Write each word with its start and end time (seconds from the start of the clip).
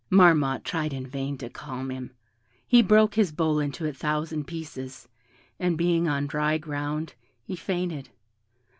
Marmotte 0.09 0.63
tried 0.63 0.93
in 0.93 1.05
vain 1.05 1.37
to 1.37 1.47
calm 1.47 1.91
him; 1.91 2.09
he 2.67 2.81
broke 2.81 3.13
his 3.13 3.31
bowl 3.31 3.59
into 3.59 3.85
a 3.85 3.93
thousand 3.93 4.47
pieces, 4.47 5.07
and, 5.59 5.77
being 5.77 6.07
on 6.07 6.25
dry 6.25 6.57
ground, 6.57 7.13
he 7.43 7.55
fainted. 7.55 8.09